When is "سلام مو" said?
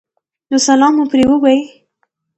0.67-1.05